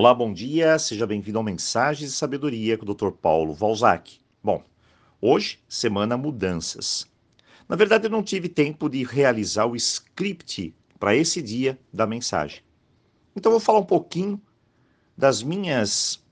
Olá, 0.00 0.14
bom 0.14 0.32
dia, 0.32 0.78
seja 0.78 1.04
bem-vindo 1.08 1.38
ao 1.38 1.42
Mensagens 1.42 2.12
de 2.12 2.16
Sabedoria 2.16 2.78
com 2.78 2.88
o 2.88 2.94
Dr. 2.94 3.10
Paulo 3.10 3.52
Valzac. 3.52 4.20
Bom, 4.40 4.62
hoje, 5.20 5.58
semana 5.68 6.16
mudanças. 6.16 7.04
Na 7.68 7.74
verdade, 7.74 8.06
eu 8.06 8.10
não 8.10 8.22
tive 8.22 8.48
tempo 8.48 8.88
de 8.88 9.02
realizar 9.02 9.66
o 9.66 9.74
script 9.74 10.72
para 11.00 11.16
esse 11.16 11.42
dia 11.42 11.76
da 11.92 12.06
mensagem. 12.06 12.60
Então, 13.34 13.50
eu 13.50 13.58
vou 13.58 13.60
falar 13.60 13.80
um 13.80 13.84
pouquinho 13.84 14.40
das 15.16 15.42
minhas 15.42 16.24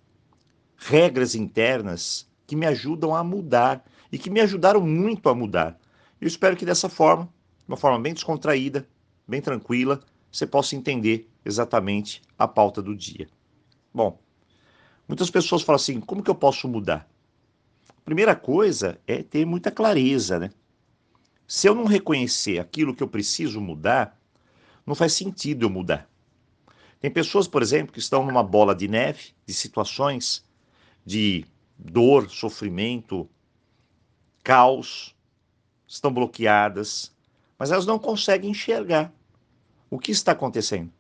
regras 0.77 1.35
internas 1.35 2.31
que 2.47 2.55
me 2.55 2.67
ajudam 2.67 3.17
a 3.17 3.25
mudar 3.25 3.85
e 4.13 4.17
que 4.17 4.31
me 4.31 4.41
ajudaram 4.41 4.81
muito 4.81 5.29
a 5.29 5.35
mudar. 5.35 5.77
Eu 6.21 6.29
espero 6.29 6.57
que 6.57 6.65
dessa 6.65 6.89
forma, 6.89 7.25
de 7.25 7.65
uma 7.67 7.77
forma 7.77 7.99
bem 7.99 8.15
descontraída, 8.15 8.87
bem 9.27 9.41
tranquila, 9.41 10.01
você 10.31 10.47
possa 10.47 10.77
entender 10.77 11.29
exatamente 11.45 12.23
a 12.39 12.47
pauta 12.47 12.81
do 12.81 12.95
dia. 12.95 13.27
Bom, 13.97 14.21
muitas 15.09 15.31
pessoas 15.31 15.63
falam 15.63 15.77
assim: 15.77 16.03
como 16.03 16.23
que 16.23 16.29
eu 16.29 16.35
posso 16.35 16.69
mudar? 16.69 17.09
Primeira 18.05 18.37
coisa 18.37 19.01
é 19.07 19.23
ter 19.23 19.47
muita 19.47 19.71
clareza, 19.71 20.39
né? 20.39 20.51
Se 21.49 21.67
eu 21.67 21.75
não 21.75 21.87
reconhecer 21.87 22.59
aquilo 22.59 22.95
que 22.95 23.03
eu 23.03 23.09
preciso 23.09 23.59
mudar, 23.59 24.21
não 24.85 24.95
faz 24.95 25.15
sentido 25.15 25.65
eu 25.65 25.71
mudar. 25.71 26.07
Tem 27.01 27.11
pessoas, 27.11 27.49
por 27.49 27.63
exemplo, 27.63 27.91
que 27.91 27.99
estão 27.99 28.23
numa 28.27 28.43
bola 28.43 28.75
de 28.75 28.87
neve 28.87 29.31
de 29.47 29.55
situações 29.55 30.45
de 31.03 31.47
dor, 31.79 32.29
sofrimento, 32.29 33.27
caos, 34.45 35.17
estão 35.89 36.13
bloqueadas, 36.13 37.17
mas 37.59 37.71
elas 37.71 37.87
não 37.87 37.99
conseguem 37.99 38.51
enxergar 38.51 39.11
o 39.89 39.99
que 39.99 40.13
está 40.13 40.33
acontecendo. 40.33 40.93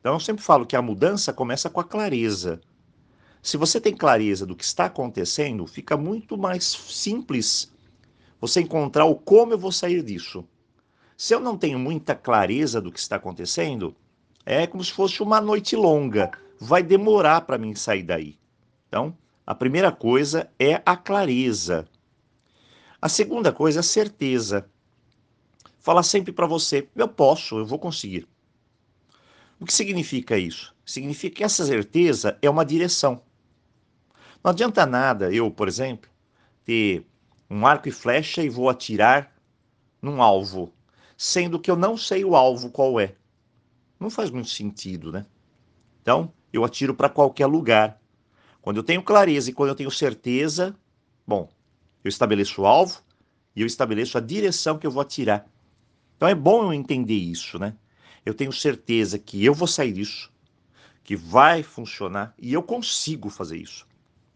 Então 0.00 0.14
eu 0.14 0.20
sempre 0.20 0.42
falo 0.42 0.66
que 0.66 0.74
a 0.74 0.82
mudança 0.82 1.32
começa 1.32 1.68
com 1.68 1.78
a 1.78 1.84
clareza. 1.84 2.60
Se 3.42 3.56
você 3.56 3.80
tem 3.80 3.94
clareza 3.94 4.46
do 4.46 4.56
que 4.56 4.64
está 4.64 4.86
acontecendo, 4.86 5.66
fica 5.66 5.96
muito 5.96 6.36
mais 6.36 6.64
simples 6.64 7.72
você 8.40 8.62
encontrar 8.62 9.04
o 9.04 9.14
como 9.14 9.52
eu 9.52 9.58
vou 9.58 9.70
sair 9.70 10.02
disso. 10.02 10.44
Se 11.16 11.34
eu 11.34 11.40
não 11.40 11.56
tenho 11.56 11.78
muita 11.78 12.14
clareza 12.14 12.80
do 12.80 12.90
que 12.90 12.98
está 12.98 13.16
acontecendo, 13.16 13.94
é 14.44 14.66
como 14.66 14.82
se 14.82 14.92
fosse 14.92 15.22
uma 15.22 15.40
noite 15.40 15.76
longa. 15.76 16.30
Vai 16.58 16.82
demorar 16.82 17.42
para 17.42 17.58
mim 17.58 17.74
sair 17.74 18.02
daí. 18.02 18.38
Então, 18.88 19.16
a 19.46 19.54
primeira 19.54 19.92
coisa 19.92 20.50
é 20.58 20.80
a 20.84 20.96
clareza. 20.96 21.86
A 23.00 23.08
segunda 23.08 23.52
coisa 23.52 23.78
é 23.78 23.80
a 23.80 23.82
certeza. 23.82 24.66
Falar 25.78 26.02
sempre 26.02 26.32
para 26.32 26.46
você: 26.46 26.88
eu 26.96 27.08
posso, 27.08 27.58
eu 27.58 27.66
vou 27.66 27.78
conseguir. 27.78 28.26
O 29.60 29.66
que 29.66 29.74
significa 29.74 30.38
isso? 30.38 30.74
Significa 30.86 31.36
que 31.36 31.44
essa 31.44 31.66
certeza 31.66 32.38
é 32.40 32.48
uma 32.48 32.64
direção. 32.64 33.22
Não 34.42 34.50
adianta 34.50 34.86
nada 34.86 35.30
eu, 35.30 35.50
por 35.50 35.68
exemplo, 35.68 36.10
ter 36.64 37.06
um 37.48 37.66
arco 37.66 37.86
e 37.86 37.92
flecha 37.92 38.42
e 38.42 38.48
vou 38.48 38.70
atirar 38.70 39.36
num 40.00 40.22
alvo, 40.22 40.72
sendo 41.14 41.60
que 41.60 41.70
eu 41.70 41.76
não 41.76 41.94
sei 41.94 42.24
o 42.24 42.34
alvo 42.34 42.70
qual 42.70 42.98
é. 42.98 43.14
Não 43.98 44.08
faz 44.08 44.30
muito 44.30 44.48
sentido, 44.48 45.12
né? 45.12 45.26
Então, 46.00 46.32
eu 46.50 46.64
atiro 46.64 46.94
para 46.94 47.10
qualquer 47.10 47.46
lugar. 47.46 48.00
Quando 48.62 48.78
eu 48.78 48.82
tenho 48.82 49.02
clareza 49.02 49.50
e 49.50 49.52
quando 49.52 49.68
eu 49.68 49.74
tenho 49.74 49.90
certeza, 49.90 50.74
bom, 51.26 51.50
eu 52.02 52.08
estabeleço 52.08 52.62
o 52.62 52.66
alvo 52.66 53.02
e 53.54 53.60
eu 53.60 53.66
estabeleço 53.66 54.16
a 54.16 54.22
direção 54.22 54.78
que 54.78 54.86
eu 54.86 54.90
vou 54.90 55.02
atirar. 55.02 55.46
Então 56.16 56.26
é 56.26 56.34
bom 56.34 56.64
eu 56.64 56.72
entender 56.72 57.14
isso, 57.14 57.58
né? 57.58 57.76
Eu 58.24 58.34
tenho 58.34 58.52
certeza 58.52 59.18
que 59.18 59.44
eu 59.44 59.54
vou 59.54 59.66
sair 59.66 59.92
disso, 59.92 60.30
que 61.02 61.16
vai 61.16 61.62
funcionar 61.62 62.34
e 62.38 62.52
eu 62.52 62.62
consigo 62.62 63.30
fazer 63.30 63.56
isso. 63.56 63.86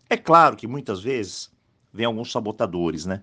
É 0.09 0.17
claro 0.17 0.57
que 0.57 0.67
muitas 0.67 1.03
vezes 1.03 1.51
vem 1.93 2.07
alguns 2.07 2.33
sabotadores, 2.33 3.07
né? 3.07 3.23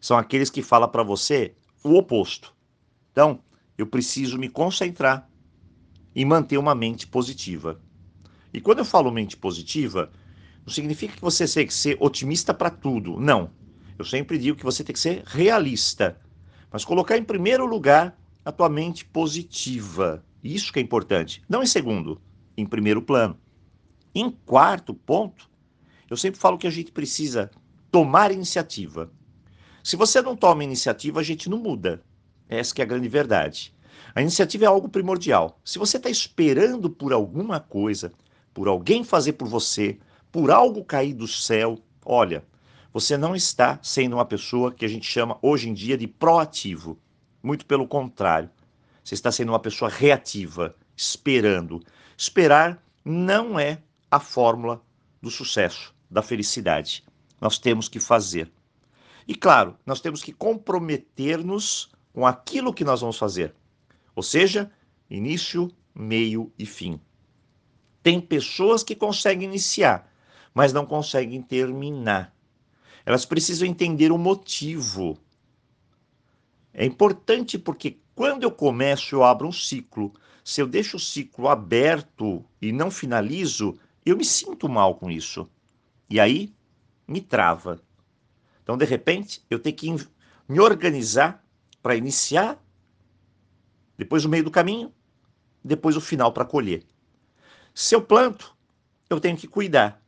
São 0.00 0.16
aqueles 0.16 0.50
que 0.50 0.62
falam 0.62 0.88
para 0.88 1.02
você 1.02 1.54
o 1.82 1.94
oposto. 1.94 2.54
Então, 3.12 3.40
eu 3.76 3.86
preciso 3.86 4.38
me 4.38 4.48
concentrar 4.48 5.28
e 6.14 6.24
manter 6.24 6.58
uma 6.58 6.74
mente 6.74 7.06
positiva. 7.06 7.80
E 8.52 8.60
quando 8.60 8.78
eu 8.78 8.84
falo 8.84 9.10
mente 9.10 9.36
positiva, 9.36 10.10
não 10.64 10.72
significa 10.72 11.14
que 11.14 11.22
você 11.22 11.46
tem 11.46 11.66
que 11.66 11.74
ser 11.74 11.96
otimista 12.00 12.52
para 12.54 12.70
tudo. 12.70 13.20
Não. 13.20 13.50
Eu 13.98 14.04
sempre 14.04 14.38
digo 14.38 14.56
que 14.56 14.64
você 14.64 14.82
tem 14.82 14.92
que 14.92 15.00
ser 15.00 15.22
realista. 15.26 16.18
Mas 16.70 16.84
colocar 16.84 17.16
em 17.16 17.24
primeiro 17.24 17.66
lugar 17.66 18.18
a 18.46 18.52
tua 18.52 18.68
mente 18.68 19.04
positiva. 19.04 20.24
Isso 20.40 20.72
que 20.72 20.78
é 20.78 20.82
importante. 20.82 21.42
Não 21.48 21.64
em 21.64 21.66
segundo, 21.66 22.22
em 22.56 22.64
primeiro 22.64 23.02
plano. 23.02 23.36
Em 24.14 24.30
quarto 24.30 24.94
ponto, 24.94 25.50
eu 26.08 26.16
sempre 26.16 26.38
falo 26.38 26.56
que 26.56 26.68
a 26.68 26.70
gente 26.70 26.92
precisa 26.92 27.50
tomar 27.90 28.30
iniciativa. 28.30 29.10
Se 29.82 29.96
você 29.96 30.22
não 30.22 30.36
toma 30.36 30.62
iniciativa, 30.62 31.18
a 31.18 31.24
gente 31.24 31.50
não 31.50 31.58
muda. 31.58 32.04
Essa 32.48 32.72
que 32.72 32.80
é 32.80 32.84
a 32.84 32.86
grande 32.86 33.08
verdade. 33.08 33.74
A 34.14 34.22
iniciativa 34.22 34.64
é 34.64 34.68
algo 34.68 34.88
primordial. 34.88 35.58
Se 35.64 35.76
você 35.76 35.96
está 35.96 36.08
esperando 36.08 36.88
por 36.88 37.12
alguma 37.12 37.58
coisa, 37.58 38.12
por 38.54 38.68
alguém 38.68 39.02
fazer 39.02 39.32
por 39.32 39.48
você, 39.48 39.98
por 40.30 40.52
algo 40.52 40.84
cair 40.84 41.14
do 41.14 41.26
céu, 41.26 41.80
olha, 42.04 42.44
você 42.92 43.16
não 43.16 43.34
está 43.34 43.80
sendo 43.82 44.14
uma 44.14 44.24
pessoa 44.24 44.72
que 44.72 44.84
a 44.84 44.88
gente 44.88 45.04
chama 45.04 45.36
hoje 45.42 45.68
em 45.68 45.74
dia 45.74 45.98
de 45.98 46.06
proativo. 46.06 46.96
Muito 47.46 47.64
pelo 47.64 47.86
contrário. 47.86 48.50
Você 49.04 49.14
está 49.14 49.30
sendo 49.30 49.52
uma 49.52 49.60
pessoa 49.60 49.88
reativa, 49.88 50.74
esperando. 50.96 51.80
Esperar 52.18 52.84
não 53.04 53.56
é 53.56 53.80
a 54.10 54.18
fórmula 54.18 54.82
do 55.22 55.30
sucesso, 55.30 55.94
da 56.10 56.22
felicidade. 56.22 57.04
Nós 57.40 57.56
temos 57.56 57.88
que 57.88 58.00
fazer. 58.00 58.50
E 59.28 59.34
claro, 59.36 59.76
nós 59.86 60.00
temos 60.00 60.24
que 60.24 60.32
comprometer-nos 60.32 61.88
com 62.12 62.26
aquilo 62.26 62.74
que 62.74 62.82
nós 62.82 63.00
vamos 63.00 63.16
fazer. 63.16 63.54
Ou 64.16 64.24
seja, 64.24 64.68
início, 65.08 65.70
meio 65.94 66.52
e 66.58 66.66
fim. 66.66 67.00
Tem 68.02 68.20
pessoas 68.20 68.82
que 68.82 68.96
conseguem 68.96 69.48
iniciar, 69.48 70.12
mas 70.52 70.72
não 70.72 70.84
conseguem 70.84 71.40
terminar. 71.42 72.34
Elas 73.04 73.24
precisam 73.24 73.68
entender 73.68 74.10
o 74.10 74.18
motivo. 74.18 75.16
É 76.78 76.84
importante 76.84 77.58
porque 77.58 77.98
quando 78.14 78.42
eu 78.42 78.50
começo, 78.50 79.14
eu 79.14 79.24
abro 79.24 79.48
um 79.48 79.52
ciclo. 79.52 80.12
Se 80.44 80.60
eu 80.60 80.66
deixo 80.66 80.98
o 80.98 81.00
ciclo 81.00 81.48
aberto 81.48 82.44
e 82.60 82.70
não 82.70 82.90
finalizo, 82.90 83.78
eu 84.04 84.14
me 84.14 84.24
sinto 84.26 84.68
mal 84.68 84.94
com 84.96 85.10
isso. 85.10 85.48
E 86.10 86.20
aí 86.20 86.54
me 87.08 87.22
trava. 87.22 87.80
Então, 88.62 88.76
de 88.76 88.84
repente, 88.84 89.42
eu 89.48 89.58
tenho 89.58 89.74
que 89.74 90.06
me 90.46 90.60
organizar 90.60 91.42
para 91.82 91.96
iniciar, 91.96 92.62
depois 93.96 94.26
o 94.26 94.28
meio 94.28 94.44
do 94.44 94.50
caminho, 94.50 94.92
depois 95.64 95.96
o 95.96 96.00
final 96.00 96.30
para 96.30 96.44
colher. 96.44 96.84
Se 97.74 97.94
eu 97.94 98.02
planto, 98.02 98.54
eu 99.08 99.18
tenho 99.18 99.36
que 99.36 99.48
cuidar. 99.48 100.02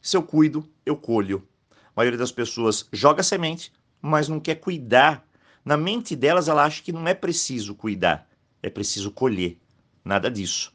Se 0.00 0.16
eu 0.16 0.22
cuido, 0.22 0.66
eu 0.86 0.96
colho. 0.96 1.46
A 1.70 1.92
maioria 1.96 2.18
das 2.18 2.32
pessoas 2.32 2.88
joga 2.92 3.22
semente, 3.22 3.70
mas 4.00 4.26
não 4.26 4.40
quer 4.40 4.54
cuidar. 4.54 5.26
Na 5.64 5.76
mente 5.76 6.14
delas, 6.14 6.48
ela 6.48 6.64
acha 6.64 6.82
que 6.82 6.92
não 6.92 7.08
é 7.08 7.14
preciso 7.14 7.74
cuidar, 7.74 8.28
é 8.62 8.68
preciso 8.68 9.10
colher. 9.10 9.58
Nada 10.04 10.30
disso. 10.30 10.72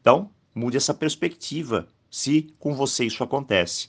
Então, 0.00 0.30
mude 0.54 0.76
essa 0.76 0.92
perspectiva 0.92 1.88
se 2.10 2.54
com 2.58 2.74
você 2.74 3.06
isso 3.06 3.24
acontece. 3.24 3.88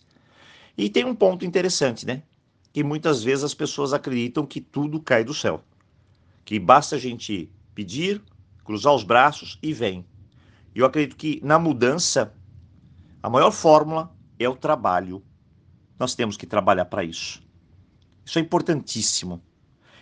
E 0.77 0.89
tem 0.89 1.03
um 1.03 1.15
ponto 1.15 1.43
interessante, 1.43 2.05
né? 2.05 2.23
Que 2.71 2.83
muitas 2.83 3.23
vezes 3.23 3.43
as 3.43 3.53
pessoas 3.53 3.93
acreditam 3.93 4.45
que 4.45 4.61
tudo 4.61 5.01
cai 5.01 5.23
do 5.23 5.33
céu. 5.33 5.63
Que 6.45 6.59
basta 6.59 6.95
a 6.95 6.99
gente 6.99 7.51
pedir, 7.75 8.21
cruzar 8.63 8.93
os 8.93 9.03
braços 9.03 9.59
e 9.61 9.73
vem. 9.73 10.05
Eu 10.73 10.85
acredito 10.85 11.17
que 11.17 11.41
na 11.43 11.57
mudança, 11.57 12.33
a 13.21 13.29
maior 13.29 13.51
fórmula 13.51 14.15
é 14.39 14.47
o 14.47 14.55
trabalho. 14.55 15.23
Nós 15.99 16.15
temos 16.15 16.37
que 16.37 16.45
trabalhar 16.45 16.85
para 16.85 17.03
isso. 17.03 17.41
Isso 18.23 18.37
é 18.37 18.41
importantíssimo. 18.41 19.41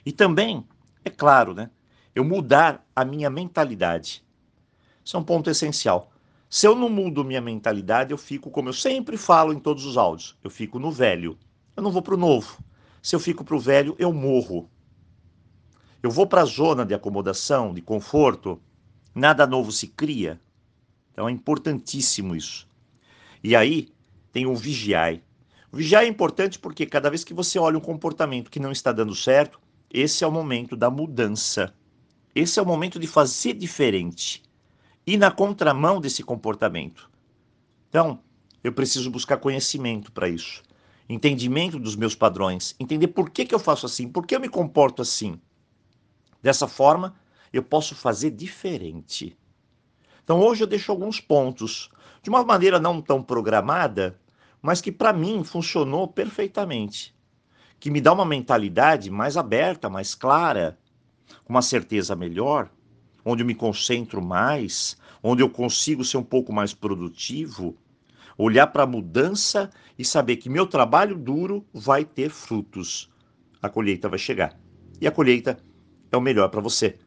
E 0.06 0.12
também, 0.12 0.66
é 1.04 1.10
claro, 1.10 1.54
né? 1.54 1.70
Eu 2.14 2.24
mudar 2.24 2.86
a 2.96 3.04
minha 3.04 3.30
mentalidade. 3.30 4.24
Isso 5.04 5.18
é 5.18 5.20
um 5.20 5.24
ponto 5.24 5.50
essencial. 5.50 6.12
Se 6.50 6.68
eu 6.68 6.76
não 6.76 6.90
mudo 6.90 7.26
minha 7.26 7.42
mentalidade, 7.42 8.12
eu 8.12 8.18
fico, 8.18 8.50
como 8.50 8.70
eu 8.70 8.74
sempre 8.74 9.18
falo 9.18 9.52
em 9.52 9.60
todos 9.60 9.86
os 9.86 9.98
áudios, 9.98 10.38
eu 10.44 10.50
fico 10.50 10.80
no 10.80 10.92
velho. 10.92 11.38
Eu 11.76 11.84
não 11.84 11.92
vou 11.92 12.02
para 12.02 12.14
o 12.14 12.18
novo. 12.18 12.58
Se 13.02 13.16
eu 13.16 13.20
fico 13.20 13.44
para 13.44 13.56
o 13.56 13.60
velho, 13.60 13.96
eu 14.00 14.14
morro. 14.14 14.70
Eu 16.02 16.12
vou 16.12 16.28
para 16.28 16.42
a 16.42 16.46
zona 16.46 16.86
de 16.86 16.94
acomodação, 16.94 17.74
de 17.74 17.82
conforto, 17.82 18.62
nada 19.14 19.48
novo 19.48 19.72
se 19.72 19.88
cria. 19.88 20.40
Então 21.12 21.28
é 21.28 21.32
importantíssimo 21.32 22.36
isso. 22.36 22.68
E 23.44 23.56
aí 23.56 23.90
tem 24.32 24.46
o 24.46 24.56
vigiai. 24.56 25.24
O 25.72 25.78
vigiai 25.78 26.06
é 26.06 26.08
importante 26.08 26.60
porque 26.60 26.86
cada 26.86 27.10
vez 27.10 27.24
que 27.24 27.34
você 27.34 27.58
olha 27.60 27.78
um 27.78 27.82
comportamento 27.82 28.52
que 28.52 28.60
não 28.60 28.72
está 28.72 28.92
dando 28.92 29.16
certo, 29.16 29.60
esse 29.98 30.26
é 30.26 30.28
o 30.28 30.32
momento 30.32 30.76
da 30.76 30.90
mudança. 30.90 31.74
Esse 32.36 32.60
é 32.60 32.62
o 32.62 32.66
momento 32.66 33.00
de 33.00 33.08
fazer 33.08 33.54
diferente 33.54 34.44
ir 35.08 35.16
na 35.16 35.32
contramão 35.32 36.02
desse 36.02 36.22
comportamento. 36.22 37.10
Então, 37.88 38.20
eu 38.62 38.74
preciso 38.74 39.10
buscar 39.10 39.38
conhecimento 39.38 40.12
para 40.12 40.28
isso. 40.28 40.62
Entendimento 41.08 41.80
dos 41.80 41.96
meus 41.96 42.14
padrões, 42.14 42.76
entender 42.78 43.08
por 43.08 43.30
que, 43.30 43.46
que 43.46 43.56
eu 43.56 43.60
faço 43.60 43.86
assim, 43.86 44.10
por 44.10 44.26
que 44.26 44.36
eu 44.36 44.40
me 44.42 44.50
comporto 44.50 45.02
assim. 45.02 45.40
Dessa 46.42 46.68
forma, 46.68 47.16
eu 47.54 47.64
posso 47.64 47.96
fazer 47.96 48.32
diferente. 48.32 49.38
Então 50.26 50.42
hoje 50.42 50.64
eu 50.64 50.68
deixo 50.68 50.92
alguns 50.92 51.22
pontos, 51.22 51.90
de 52.22 52.30
uma 52.30 52.44
maneira 52.44 52.80
não 52.80 53.02
tão 53.02 53.24
programada, 53.24 54.20
mas 54.62 54.82
que 54.82 54.92
para 54.92 55.14
mim 55.14 55.44
funcionou 55.44 56.06
perfeitamente. 56.06 57.16
Que 57.80 57.90
me 57.92 58.02
dá 58.02 58.14
uma 58.14 58.26
mentalidade 58.26 59.10
mais 59.10 59.38
aberta, 59.38 59.90
mais 59.90 60.16
clara, 60.16 60.78
uma 61.48 61.62
certeza 61.62 62.16
melhor, 62.16 62.70
onde 63.24 63.44
eu 63.44 63.48
me 63.48 63.56
concentro 63.56 64.22
mais, 64.22 64.98
onde 65.22 65.42
eu 65.44 65.50
consigo 65.50 66.04
ser 66.04 66.18
um 66.18 66.24
pouco 66.24 66.54
mais 66.54 66.74
produtivo, 66.74 67.78
olhar 68.38 68.68
para 68.68 68.84
a 68.84 68.88
mudança 68.88 69.70
e 69.98 70.06
saber 70.06 70.38
que 70.38 70.50
meu 70.50 70.68
trabalho 70.68 71.18
duro 71.18 71.66
vai 71.74 72.04
ter 72.04 72.30
frutos. 72.30 73.12
A 73.62 73.70
colheita 73.70 74.10
vai 74.10 74.20
chegar. 74.20 74.60
E 75.00 75.08
a 75.08 75.12
colheita 75.12 75.58
é 76.12 76.18
o 76.18 76.22
melhor 76.22 76.50
para 76.50 76.62
você 76.62 76.98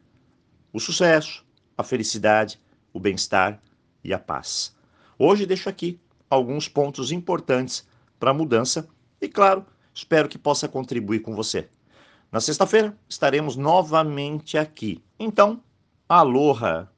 o 0.71 0.79
sucesso, 0.79 1.45
a 1.77 1.83
felicidade, 1.83 2.59
o 2.93 2.99
bem-estar 2.99 3.61
e 4.03 4.13
a 4.13 4.19
paz. 4.19 4.75
Hoje 5.17 5.45
deixo 5.45 5.69
aqui 5.69 5.99
alguns 6.29 6.67
pontos 6.67 7.11
importantes 7.11 7.87
para 8.19 8.31
a 8.31 8.33
mudança 8.33 8.87
e, 9.19 9.27
claro, 9.27 9.65
espero 9.99 10.29
que 10.29 10.37
possa 10.37 10.67
contribuir 10.67 11.19
com 11.19 11.35
você. 11.35 11.69
Na 12.31 12.39
sexta-feira 12.39 12.97
estaremos 13.07 13.55
novamente 13.55 14.57
aqui. 14.57 15.03
Então, 15.19 15.61
aloha! 16.07 16.89